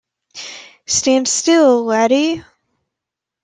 Stand 0.87 1.27
still, 1.27 1.85
laddie! 1.85 2.43